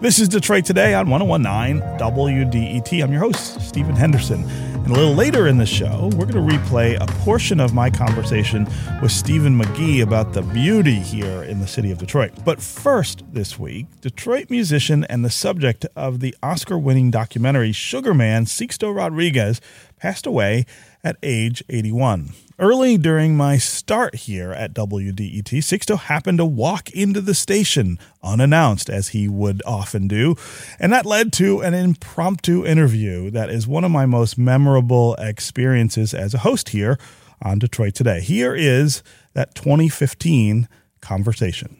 [0.00, 3.04] This is Detroit Today on 1019 WDET.
[3.04, 4.44] I'm your host, Stephen Henderson.
[4.48, 7.90] And a little later in the show, we're going to replay a portion of my
[7.90, 8.66] conversation
[9.02, 12.32] with Stephen McGee about the beauty here in the city of Detroit.
[12.46, 18.14] But first, this week, Detroit musician and the subject of the Oscar winning documentary Sugar
[18.14, 19.60] Man, Sixto Rodriguez,
[19.98, 20.64] passed away
[21.04, 22.30] at age 81.
[22.60, 28.90] Early during my start here at WDET, Sixto happened to walk into the station unannounced,
[28.90, 30.36] as he would often do,
[30.78, 36.12] and that led to an impromptu interview that is one of my most memorable experiences
[36.12, 36.98] as a host here
[37.40, 38.20] on Detroit Today.
[38.20, 40.68] Here is that 2015
[41.00, 41.79] conversation.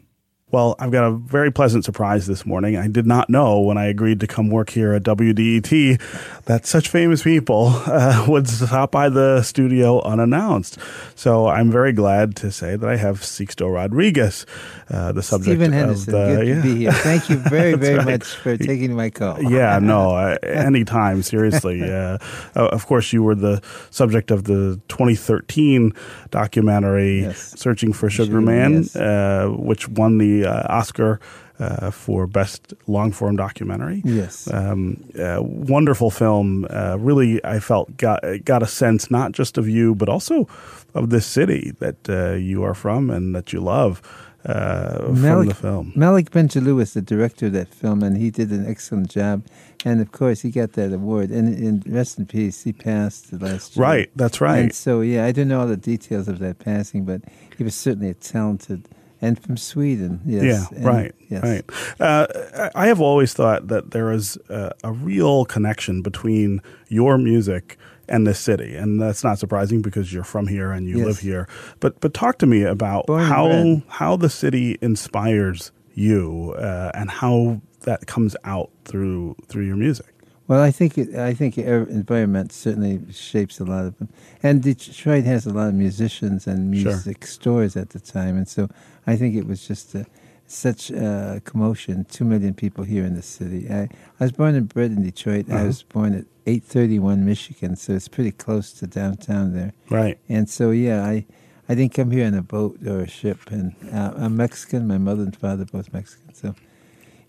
[0.51, 2.77] Well, I've got a very pleasant surprise this morning.
[2.77, 6.01] I did not know when I agreed to come work here at WDET
[6.47, 10.79] that such famous people uh, would stop by the studio unannounced.
[11.15, 14.47] So I'm very glad to say that I have Sixto Rodriguez,
[14.89, 16.37] uh, the subject Stephen Henderson, of the.
[16.37, 16.55] good yeah.
[16.57, 16.93] to be here.
[17.11, 18.07] Thank you very, very right.
[18.07, 19.39] much for taking my call.
[19.51, 21.83] Yeah, no, uh, anytime, seriously.
[21.83, 22.19] Uh,
[22.55, 25.93] of course, you were the subject of the 2013
[26.31, 27.55] documentary Yes.
[27.57, 28.97] Searching for Sugar, Sugar Man, Man, yes.
[28.97, 31.21] uh, which won the uh, Oscar
[31.59, 34.03] uh, for Best Long Form Documentary.
[34.05, 34.53] Yes.
[34.53, 36.67] Um, uh, wonderful film.
[36.71, 40.49] Uh, really, I felt got got a sense not just of you, but also
[40.95, 44.01] of this city that uh, you are from and that you love
[44.45, 45.93] uh, from the film.
[45.95, 49.45] Malik Benjalou was the director of that film, and he did an excellent job.
[49.85, 51.31] And of course, he got that award.
[51.31, 53.87] And, and rest in peace, he passed the last year.
[53.87, 54.59] Right, that's right.
[54.59, 57.23] And so, yeah, I don't know all the details of that passing, but
[57.57, 58.89] he was certainly a talented,
[59.23, 60.21] and from Sweden.
[60.25, 60.45] Yes.
[60.73, 61.43] Yeah, And- right, yes.
[61.43, 61.65] right.
[62.01, 67.77] Uh, I have always thought that there is a, a real connection between your music
[68.09, 71.07] and this city, and that's not surprising because you're from here and you Yes.
[71.07, 71.49] live here.
[71.81, 77.11] But but talk to me about Born how how the city inspires you uh, and
[77.11, 80.07] how that comes out through through your music.
[80.51, 84.09] Well, I think it, I think environment certainly shapes a lot of them,
[84.43, 86.91] and Detroit has a lot of musicians and Sure.
[86.91, 88.69] music stores at the time, and so
[89.07, 90.07] I think it was just a,
[90.49, 92.05] such a commotion.
[92.11, 93.71] Two million people here in the city.
[93.71, 93.83] I,
[94.19, 95.47] I was born and bred in Detroit.
[95.49, 95.67] I Uh-huh.
[95.67, 99.73] was born at eight thirty one Michigan, so it's pretty close to downtown there.
[99.89, 100.19] Right.
[100.29, 101.27] And so, yeah, I,
[101.69, 103.39] I didn't come here on a boat or a ship.
[103.53, 104.89] And uh, I'm Mexican.
[104.89, 106.35] My mother and father both Mexican.
[106.35, 106.57] So,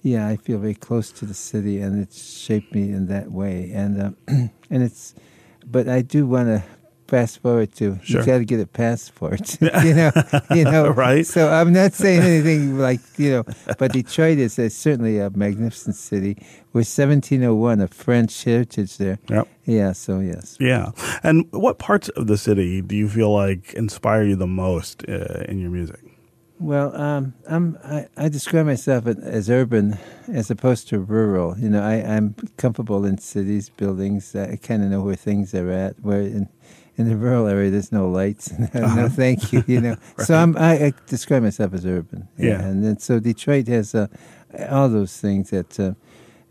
[0.01, 3.72] yeah, I feel very close to the city, and it's shaped me in that way.
[3.73, 5.13] And uh, and it's,
[5.66, 6.63] but I do want to
[7.07, 8.22] fast forward to Sure.
[8.22, 9.61] you got to get a passport.
[9.84, 10.11] you know,
[10.51, 11.28] you know, Right.
[11.28, 13.44] So I'm not saying anything like you know,
[13.78, 16.38] but Detroit is a, certainly a magnificent city.
[16.73, 19.19] We're 1701, a French heritage there.
[19.29, 19.47] Yep.
[19.66, 19.91] Yeah.
[19.91, 20.56] So yes.
[20.59, 20.91] Yeah.
[21.22, 25.44] And what parts of the city do you feel like inspire you the most uh,
[25.50, 26.00] in your music?
[26.61, 31.57] Well, um, I'm, I, I describe myself as urban as opposed to rural.
[31.57, 34.35] You know, I, I'm comfortable in cities, buildings.
[34.35, 35.99] I kind of know where things are at.
[36.01, 36.47] Where in,
[36.97, 38.51] in the rural area, there's no lights.
[38.75, 39.63] no, thank you.
[39.66, 42.27] You know, so I'm, I, I describe myself as urban.
[42.38, 42.61] Yeah.
[42.61, 44.07] and then so Detroit has uh,
[44.69, 45.93] all those things that uh,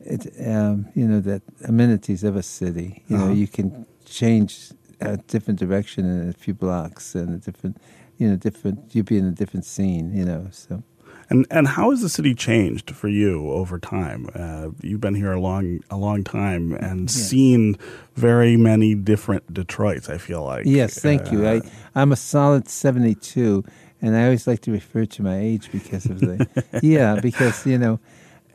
[0.01, 3.05] it, um, you know, that amenities of a city.
[3.07, 3.27] You Uh-huh.
[3.29, 7.77] know, you can change a different direction in a few blocks and a different,
[8.21, 8.95] you know, different.
[8.95, 10.15] You'd be in a different scene.
[10.15, 10.83] You know, so.
[11.31, 14.29] And and how has the city changed for you over time?
[14.35, 17.15] Uh, you've been here a long a long time and Yes.
[17.15, 17.77] seen
[18.17, 20.09] very many different Detroits.
[20.09, 21.47] I feel like Yes, thank you.
[21.47, 21.61] Uh,
[21.95, 23.65] I, I'm a solid 72,
[24.03, 26.47] and I always like to refer to my age because of the,
[26.83, 28.01] yeah, because, you know,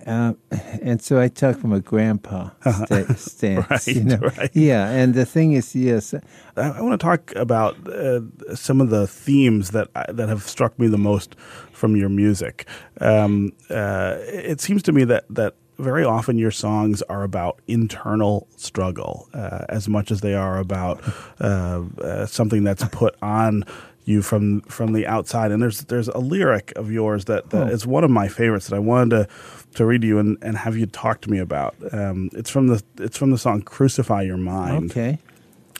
[0.05, 0.33] uh,
[0.81, 4.17] and so I talk from a grandpa sta- stance, Right, you know.
[4.17, 4.49] right.
[4.53, 6.13] Yeah, and the thing is, yes,
[6.55, 8.21] I, I want to talk about uh,
[8.55, 11.35] some of the themes that I- that have struck me the most
[11.71, 12.67] from your music.
[13.01, 18.47] Um, uh, it seems to me that that very often your songs are about internal
[18.55, 21.01] struggle uh, as much as they are about
[21.41, 23.65] uh, uh, something that's put on
[24.05, 25.51] you from from the outside.
[25.51, 27.71] And there's there's a lyric of yours that, that Oh.
[27.71, 29.27] is one of my favorites that I wanted to
[29.75, 31.75] to read to you and, and have you talk to me about.
[31.91, 35.19] Um, it's from the it's from the song "Crucify Your Mind." okay.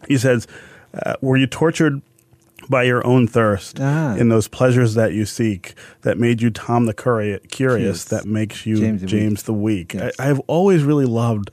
[0.07, 0.47] He says,
[1.05, 2.01] uh, Were you tortured
[2.69, 4.15] by your own thirst Ah.
[4.15, 8.03] in those pleasures that you seek that made you Tom the Curi- Curious, Curious.
[8.05, 9.93] that makes you James, James the the Weak?
[9.93, 10.13] Yes.
[10.19, 11.51] I, I've always really loved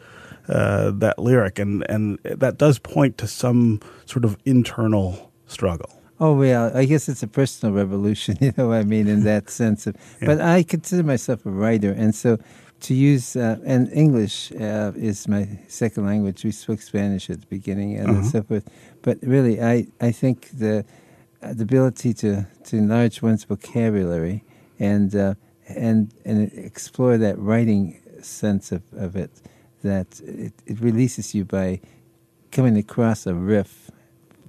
[0.49, 5.91] uh, that lyric, and, and that does point to some sort of internal struggle.
[6.25, 9.51] Oh well, I guess it's a personal revolution, you know what I mean, in that
[9.51, 9.97] sense of.
[10.21, 12.39] But I consider myself a writer, and so
[12.87, 16.45] to use uh, and English uh, is my second language.
[16.45, 18.23] We spoke Spanish at the beginning and Uh-huh.
[18.35, 18.65] so forth.
[19.07, 20.85] But really, I I think the
[21.43, 22.31] uh, the ability to
[22.69, 24.39] to enlarge one's vocabulary
[24.79, 25.35] and uh,
[25.89, 26.39] and and
[26.71, 27.83] explore that writing
[28.21, 29.31] sense of, of it
[29.83, 31.81] that it, it releases you by
[32.57, 33.91] coming across a riff,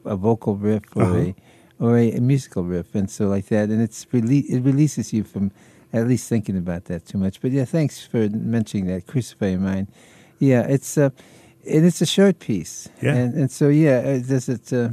[0.06, 1.18] a vocal riff, or Uh-huh.
[1.18, 1.36] a
[1.84, 5.24] or a, a musical riff, and so like that, and it's rele- it releases you
[5.26, 5.52] from
[5.92, 7.42] at least thinking about that too much.
[7.42, 9.06] But yeah, thanks for mentioning that.
[9.06, 9.88] Crucify Your Mind.
[10.40, 11.10] Yeah, it's uh,
[11.70, 12.88] and it's a short piece.
[13.02, 13.16] Yeah.
[13.16, 14.72] and and so yeah, uh, does it.
[14.72, 14.90] Uh,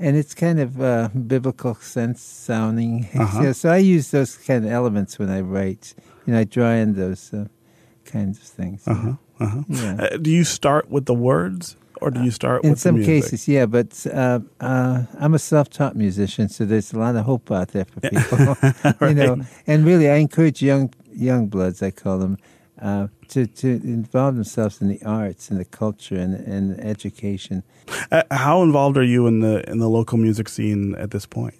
[0.00, 3.08] and it's kind of uh, biblical sense sounding.
[3.18, 3.42] Uh-huh.
[3.42, 5.94] Yeah, so I use those kind of elements when I write.
[6.24, 7.46] You know, I draw in those uh,
[8.04, 8.86] kinds of things.
[8.86, 9.14] Uh-huh.
[9.40, 9.62] Uh-huh.
[9.68, 9.96] Yeah.
[10.00, 13.48] Uh, do you start with the words or do you start In with some cases,
[13.48, 17.68] yeah, but uh, uh, I'm a self-taught musician, so there's a lot of hope out
[17.68, 18.56] there for people.
[19.08, 22.38] you know, and really, I encourage young young bloods, I call them,
[22.80, 27.62] uh, to to involve themselves in the arts and the culture and, and education.
[28.10, 31.54] Uh, how involved are you in the in the local music scene at this point?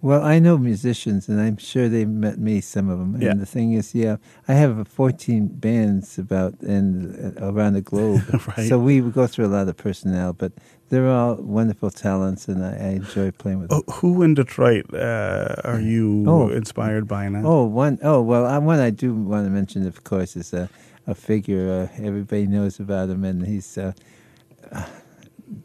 [0.00, 3.20] Well, I know musicians, and I'm sure they've met me, some of them.
[3.20, 3.30] Yeah.
[3.32, 4.16] And the thing is, yeah,
[4.46, 8.22] I have 14 bands about in uh, around the globe.
[8.56, 8.68] Right.
[8.68, 10.52] So we go through a lot of personnel, but
[10.88, 13.82] they're all wonderful talents, and I, I enjoy playing with them.
[13.88, 16.48] Oh, who in Detroit uh, are you Oh.
[16.48, 17.42] inspired by now?
[17.44, 20.68] Oh, one oh well, I, one I do want to mention, of course, is a,
[21.08, 23.92] a figure uh, everybody knows about him, and he's uh,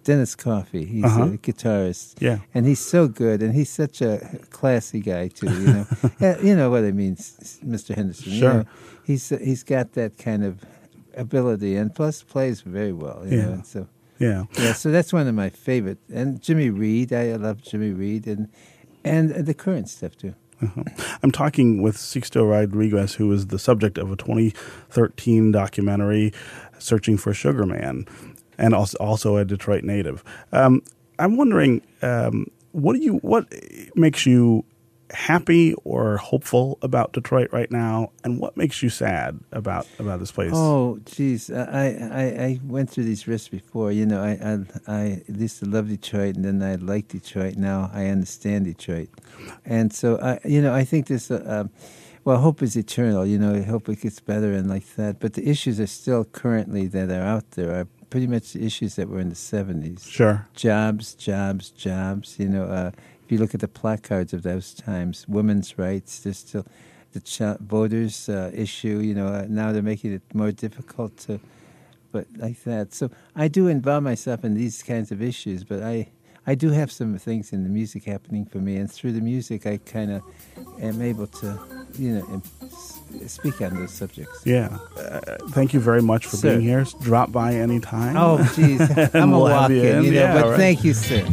[0.04, 0.86] Dennis Coffey.
[0.86, 1.24] He's Uh-huh.
[1.24, 2.16] a guitarist.
[2.22, 2.40] Yeah.
[2.54, 5.48] and he's so good, and he's such a classy guy too.
[5.48, 5.86] You know,
[6.20, 7.96] Yeah, you know what I mean, Mr.
[7.96, 8.32] Henderson.
[8.32, 8.54] you Sure.
[8.54, 8.66] know,
[9.04, 10.60] he's he's got that kind of
[11.18, 13.24] ability, and plus plays very well.
[13.28, 13.46] You Yeah.
[13.46, 13.88] know, so
[14.20, 14.44] Yeah.
[14.58, 15.98] yeah, so that's one of my favorite.
[16.14, 18.48] And Jimmy Reed, I love Jimmy Reed, and
[19.04, 20.34] and the current stuff too.
[21.22, 26.32] I'm talking with Sixto Rodriguez, who is the subject of a 2013 documentary,
[26.80, 28.06] Searching for Sugar Man,
[28.58, 30.24] and also, a Detroit native.
[30.52, 30.82] Um,
[31.20, 33.46] I'm wondering, um, what do you, what
[33.96, 34.66] makes you
[35.14, 40.32] happy or hopeful about Detroit right now, and what makes you sad about about this
[40.32, 40.52] place?
[40.54, 43.92] Oh, geez, I, I, I went through these risks before.
[43.92, 47.56] You know, I, I, I used to love Detroit, and then I liked Detroit.
[47.56, 49.10] Now I understand Detroit,
[49.66, 51.32] and so I, you know, I think this.
[51.32, 51.70] Uh, um,
[52.26, 53.26] well, hope is eternal.
[53.26, 55.20] You know, I hope it gets better and like that.
[55.20, 58.96] But the issues are still currently that are out there are pretty much the issues
[58.96, 60.08] that were in the seventies.
[60.08, 60.48] Sure.
[60.54, 62.38] Jobs, jobs, jobs.
[62.38, 62.92] You know, uh,
[63.24, 66.20] if you look at the placards of those times, women's rights.
[66.20, 66.64] There's still
[67.14, 69.00] the ch- voters uh, issue.
[69.00, 71.40] You know, uh, now they're making it more difficult to,
[72.12, 72.94] but like that.
[72.94, 76.10] So I do involve myself in these kinds of issues, but I.
[76.46, 79.66] I do have some things in the music happening for me, and through the music,
[79.66, 80.22] I kind of
[80.82, 81.58] am able to,
[81.98, 82.42] you know,
[83.28, 84.42] speak on those subjects.
[84.46, 84.78] Yeah.
[84.98, 85.20] Uh,
[85.52, 86.50] thank you very much for Sir.
[86.58, 86.86] being here.
[87.02, 88.18] Drop by anytime.
[88.18, 88.82] Oh, geez,
[89.14, 90.58] I'm we'll a have walk-in, you you, know, Yeah, but right.
[90.58, 91.24] thank you, sir.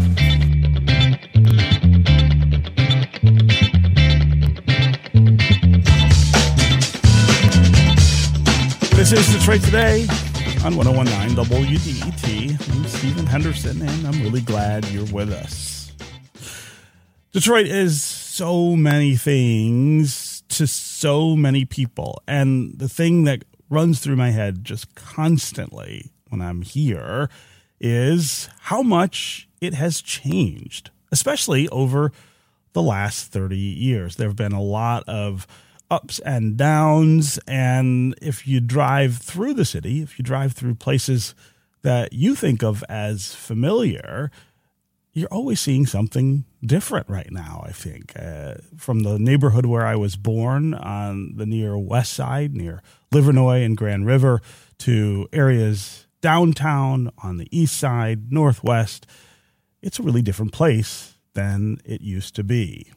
[8.94, 10.02] This is Detroit Today
[10.62, 12.69] on 1019 WDET.
[13.00, 15.90] Stephen Henderson, and I'm really glad you're with us.
[17.32, 22.20] Detroit is so many things to so many people.
[22.28, 27.30] And the thing that runs through my head just constantly when I'm here
[27.80, 32.12] is how much it has changed, especially over
[32.74, 34.16] the last 30 years.
[34.16, 35.46] There have been a lot of
[35.90, 37.38] ups and downs.
[37.48, 41.34] And if you drive through the city, if you drive through places
[41.82, 44.30] that you think of as familiar,
[45.12, 48.12] you're always seeing something different right now, I think.
[48.16, 52.82] Uh, from the neighborhood where I was born on the near west side, near
[53.12, 54.40] Livernois and Grand River,
[54.78, 59.06] to areas downtown on the east side, northwest,
[59.82, 62.92] it's a really different place than it used to be.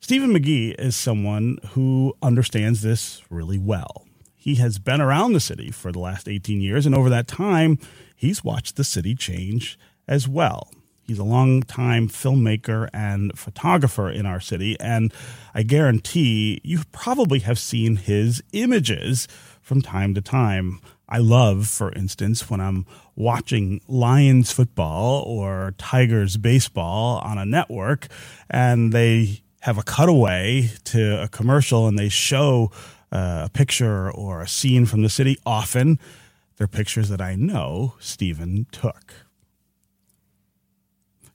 [0.00, 4.07] Stephen McGee is someone who understands this really well.
[4.48, 7.78] He has been around the city for the last 18 years, and over that time,
[8.16, 9.78] he's watched the city change
[10.08, 10.70] as well.
[11.02, 15.12] He's a long-time filmmaker and photographer in our city, and
[15.52, 19.28] I guarantee you probably have seen his images
[19.60, 20.80] from time to time.
[21.10, 22.86] I love, for instance, when I'm
[23.16, 28.06] watching Lions football or Tigers baseball on a network
[28.48, 32.70] and they have a cutaway to a commercial and they show
[33.12, 35.38] uh, a picture or a scene from the city.
[35.46, 35.98] Often
[36.56, 39.14] they're pictures that I know Stephen took.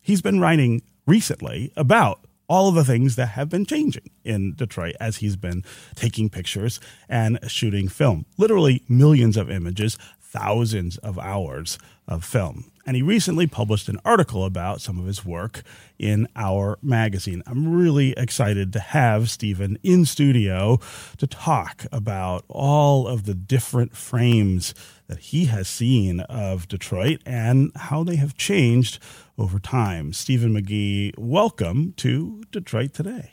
[0.01, 4.95] He's been writing recently about all of the things that have been changing in Detroit
[4.99, 5.63] as he's been
[5.95, 8.25] taking pictures and shooting film.
[8.37, 12.71] Literally millions of images, thousands of hours of film.
[12.85, 15.63] And he recently published an article about some of his work
[15.97, 17.41] in our magazine.
[17.47, 20.79] I'm really excited to have Stephen in studio
[21.17, 24.73] to talk about all of the different frames
[25.07, 28.99] that he has seen of Detroit and how they have changed
[29.37, 30.11] over time.
[30.11, 33.31] Stephen McGee, welcome to Detroit Today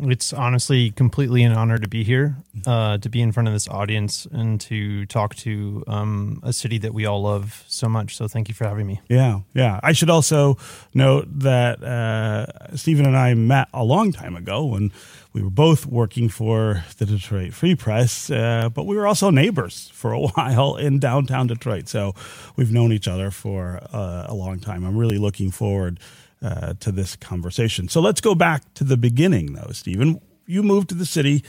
[0.00, 3.68] it's honestly completely an honor to be here, uh, to be in front of this
[3.68, 8.16] audience and to talk to um, a city that we all love so much.
[8.16, 9.00] So thank you for having me.
[9.08, 9.80] Yeah, yeah.
[9.82, 10.56] I should also
[10.94, 14.92] note that uh, Stephen and I met a long time ago when
[15.32, 19.90] we were both working for the Detroit Free Press, uh, but we were also neighbors
[19.94, 21.88] for a while in downtown Detroit.
[21.88, 22.14] So
[22.56, 24.84] we've known each other for uh, a long time.
[24.84, 26.00] I'm really looking forward
[26.42, 27.88] uh, to this conversation.
[27.88, 30.20] So let's go back to the beginning, though, Stephen.
[30.46, 31.44] You moved to the city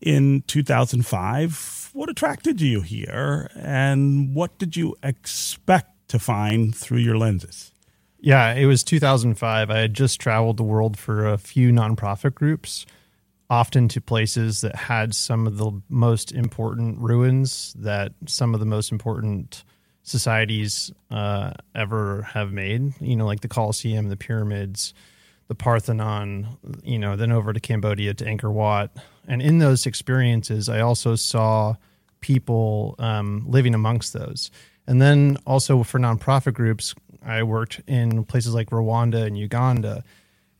[0.00, 1.90] in 2005.
[1.92, 7.72] What attracted you here, and what did you expect to find through your lenses?
[8.20, 9.70] Yeah, it was 2005.
[9.70, 12.84] I had just traveled the world for a few nonprofit groups,
[13.50, 18.66] often to places that had some of the most important ruins that some of the
[18.66, 19.64] most important
[20.02, 22.94] societies uh, ever have made.
[23.00, 24.94] You know, like the Colosseum, the pyramids,
[25.48, 26.58] the Parthenon.
[26.82, 28.90] You know, then over to Cambodia to Angkor Wat,
[29.26, 31.74] and in those experiences, I also saw
[32.20, 34.50] people um, living amongst those.
[34.86, 40.04] And then also for nonprofit groups, I worked in places like Rwanda and Uganda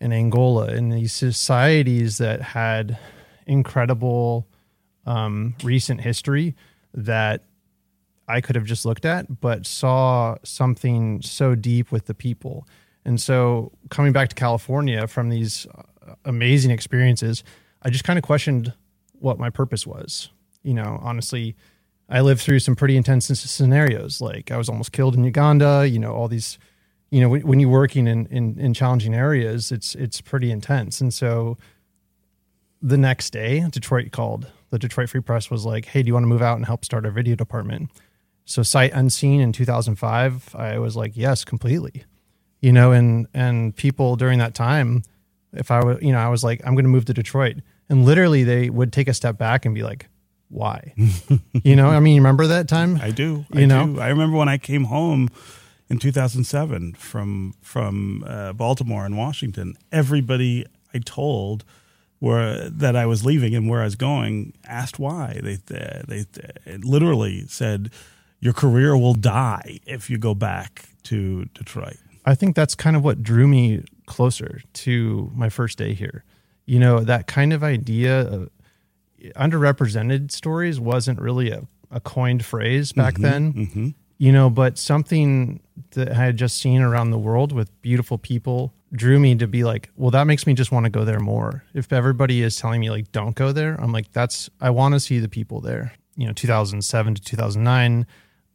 [0.00, 2.98] and Angola, in these societies that had
[3.46, 4.46] incredible
[5.06, 6.54] um, recent history
[6.92, 7.44] that
[8.28, 12.66] I could have just looked at, but saw something so deep with the people.
[13.04, 17.44] And so coming back to California from these uh, amazing experiences,
[17.82, 18.72] I just kind of questioned
[19.18, 20.30] what my purpose was.
[20.62, 21.54] You know, honestly,
[22.08, 24.20] I lived through some pretty intense scenarios.
[24.20, 26.58] Like I was almost killed in Uganda, you know, all these,
[27.14, 31.00] you know, when you're working in, in, in challenging areas, it's, it's pretty intense.
[31.00, 31.56] And so
[32.82, 34.50] the next day, Detroit called.
[34.70, 36.84] The Detroit Free Press was like, "Hey, do you want to move out and help
[36.84, 37.90] start our video department?"
[38.44, 42.04] so sight unseen in 2005 i was like yes completely
[42.60, 45.02] you know and and people during that time
[45.52, 47.56] if i were you know i was like i'm going to move to detroit
[47.88, 50.08] and literally they would take a step back and be like
[50.48, 50.92] why
[51.64, 54.00] you know i mean you remember that time i do you I know do.
[54.00, 55.30] i remember when i came home
[55.88, 61.64] in 2007 from from uh, baltimore and washington everybody i told
[62.18, 66.24] where that i was leaving and where i was going asked why they they,
[66.64, 67.90] they literally said
[68.44, 71.96] your career will die if you go back to Detroit.
[72.26, 76.24] I think that's kind of what drew me closer to my first day here.
[76.66, 78.50] You know, that kind of idea of
[79.34, 83.52] underrepresented stories wasn't really a, a coined phrase back mm-hmm, then.
[83.54, 83.88] Mm-hmm.
[84.18, 88.72] You know, but something that I had just seen around the world with beautiful people
[88.92, 91.64] drew me to be like, well, that makes me just want to go there more.
[91.74, 95.00] If everybody is telling me like don't go there, I'm like, that's I want to
[95.00, 95.94] see the people there.
[96.16, 98.06] You know, 2007 to 2009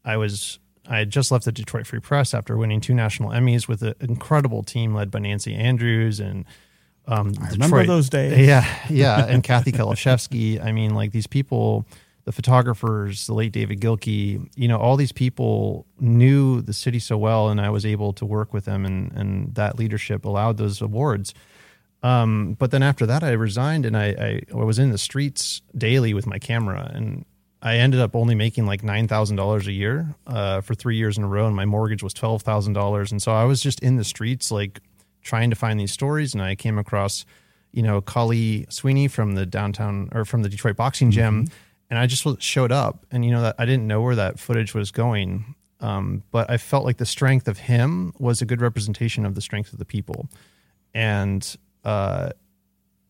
[0.05, 3.67] I was I had just left the Detroit Free Press after winning two national Emmys
[3.67, 6.45] with an incredible team led by Nancy Andrews and
[7.07, 8.37] um, I Detroit, remember those days.
[8.47, 10.63] Yeah, yeah, and Kathy Kalashevsky.
[10.63, 11.85] I mean, like these people,
[12.29, 14.47] the photographers, the late David Gilkey.
[14.55, 18.23] You know, all these people knew the city so well, and I was able to
[18.23, 21.33] work with them, and and that leadership allowed those awards.
[22.03, 26.13] Um, but then after that, I resigned, and I, I was in the streets daily
[26.13, 27.25] with my camera, and
[27.63, 31.17] I ended up only making like nine thousand dollars a year uh, for three years
[31.17, 33.11] in a row, and my mortgage was twelve thousand dollars.
[33.11, 34.81] And so I was just in the streets, like
[35.23, 36.35] trying to find these stories.
[36.35, 37.25] And I came across,
[37.71, 41.53] you know, Kali Sweeney from the downtown or from the Detroit Boxing Gym, mm-hmm.
[41.89, 43.05] And I just showed up.
[43.11, 46.57] And you know that I didn't know where that footage was going, um, but I
[46.57, 49.85] felt like the strength of him was a good representation of the strength of the
[49.85, 50.29] people,
[50.93, 52.31] and uh,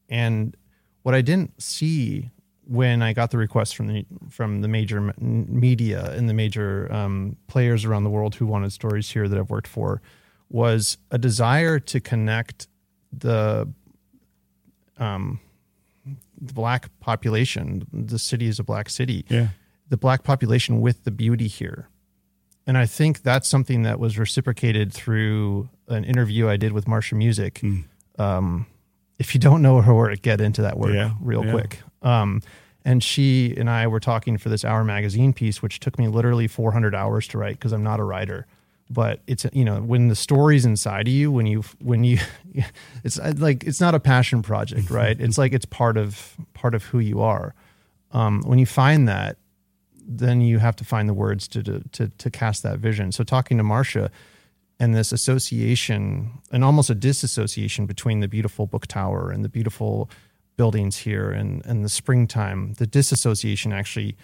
[0.10, 0.56] and
[1.04, 2.30] what I didn't see
[2.66, 7.36] when I got the request from the from the major media and the major um,
[7.48, 10.02] players around the world who wanted stories here that I've worked for,
[10.50, 12.68] was a desire to connect
[13.12, 13.68] the
[14.98, 15.40] um,
[16.42, 17.86] the black population.
[17.92, 19.26] The city is a black city.
[19.30, 19.50] Yeah.
[19.90, 21.90] The black population with the beauty here.
[22.68, 27.14] And I think that's something that was reciprocated through an interview I did with Marsha
[27.14, 27.56] Music.
[27.56, 27.86] Mm.
[28.20, 28.68] Um,
[29.18, 31.52] if you don't know her, work, get into that work yeah, real yeah.
[31.52, 31.80] quick.
[32.02, 32.42] Um,
[32.86, 36.48] and she and I were talking for this Hour magazine piece, which took me literally
[36.48, 38.48] 400 hours to write because I'm not a writer.
[38.90, 42.20] But it's you know when the story's inside of you, when you when you,
[43.04, 45.20] it's uh, like it's not a passion project, right?
[45.20, 47.54] it's like it's part of part of who you are.
[48.12, 49.38] Um, when you find that,
[50.08, 53.12] then you have to find the words to to to, to cast that vision.
[53.12, 54.10] So talking to Marcia
[54.80, 60.10] and this association and almost a disassociation between the beautiful book tower and the beautiful
[60.58, 64.18] buildings here and and the springtime, the disassociation actually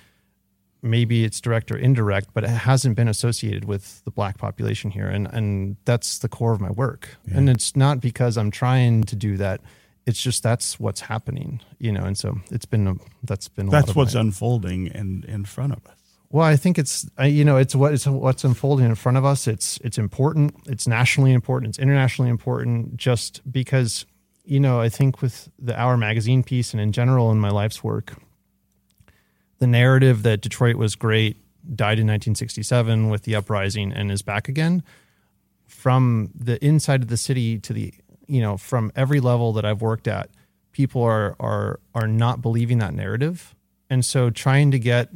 [0.86, 5.08] maybe it's direct or indirect, but it hasn't been associated with the black population here.
[5.08, 7.10] And and that's the core of my work.
[7.27, 7.38] Yeah.
[7.38, 9.62] And it's not because I'm trying to do that.
[10.06, 12.04] It's just that's what's happening, you know.
[12.04, 15.86] And so it's been a, that's been that's what's my, unfolding in in front of
[15.88, 15.98] us.
[16.30, 19.48] Well, I think it's you know it's what it's what's unfolding in front of us.
[19.48, 20.56] It's it's important.
[20.68, 21.70] It's nationally important.
[21.70, 22.98] It's internationally important.
[22.98, 24.06] Just because
[24.44, 27.84] you know I think with the Hour magazine piece and in general in my life's
[27.84, 28.13] work,
[29.60, 31.38] the narrative that Detroit was great
[31.74, 34.84] died in 1967 with the uprising and is back again.
[35.68, 37.94] From the inside of the city to the
[38.28, 40.30] you know from every level that I've worked at
[40.76, 43.56] people are are are not believing that narrative.
[43.90, 45.10] And so trying to get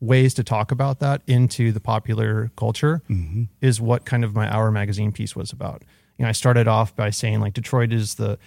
[0.00, 3.44] ways to talk about that into the popular culture mm-hmm.
[3.60, 5.84] is what kind of my hour magazine piece was about.
[6.18, 8.38] You know I started off by saying like Detroit is the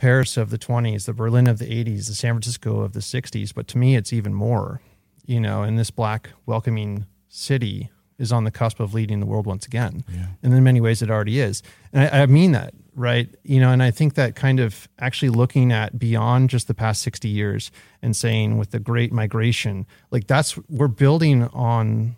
[0.00, 3.52] Paris of the 20s, the Berlin of the 80s, the San Francisco of the 60s.
[3.54, 4.80] But to me, it's even more,
[5.26, 9.44] you know, and this black welcoming city is on the cusp of leading the world
[9.44, 10.02] once again.
[10.10, 10.28] Yeah.
[10.42, 11.62] And in many ways, it already is.
[11.92, 13.28] And I, I, mean that, right?
[13.42, 17.02] You know, and I think that kind of actually looking at beyond just the past
[17.02, 22.16] 60 years and saying with the great migration, like that's, we're building on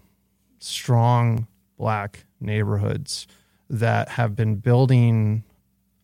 [0.61, 3.27] strong black neighborhoods
[3.69, 5.43] that have been building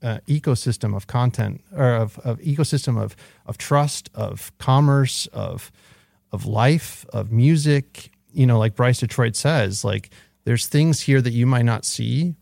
[0.03, 5.73] uh, ecosystem of content or of, of ecosystem of of trust, of commerce, of
[6.33, 8.11] of life, of music.
[8.33, 10.11] You know, like Bryce Detroit says, like
[10.45, 12.35] there's things here that you might not see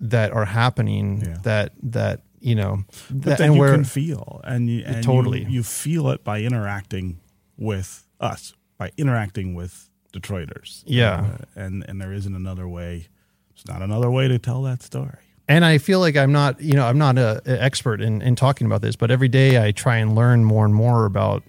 [0.00, 1.36] that are happening yeah.
[1.42, 5.62] that that you know that, that you can feel and, you, and totally you, you
[5.62, 7.18] feel it by interacting
[7.56, 10.84] with us by interacting with Detroiters.
[10.86, 13.08] Yeah, uh, and and there isn't another way.
[13.50, 16.74] It's not another way to tell that story and I feel like I'm not, you
[16.74, 19.72] know, I'm not a, a, expert in, in talking about this, but every day I
[19.72, 21.42] try and learn more and more about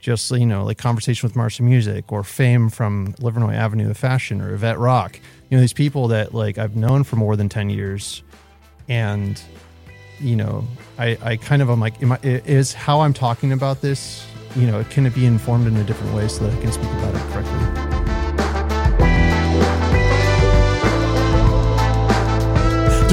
[0.00, 4.40] just, you know, like conversation with Marcia Music or fame from Livernois Avenue of Fashion
[4.40, 5.20] or Yvette Rock.
[5.48, 8.22] You know, these people that like I've known for more than 10 years.
[8.88, 9.40] And,
[10.18, 10.66] you know,
[10.98, 14.82] I, I kind of, I'm like, I, is how I'm talking about this, you know,
[14.84, 17.32] can it be informed in a different way so that I can speak about it
[17.32, 17.87] correctly?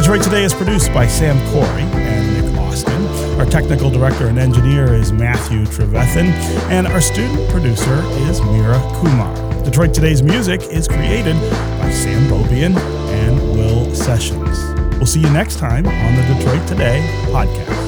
[0.06, 3.08] Detroit Today is produced by Sam Corey and Nick Austin.
[3.40, 6.28] Our technical director and engineer is Matthew Trevethan,
[6.70, 9.34] and our student producer is Mira Kumar.
[9.64, 11.34] Detroit Today's music is created
[11.80, 14.60] by Sam Bobian and Will Sessions.
[14.98, 17.85] We'll see you next time on the Detroit Today podcast.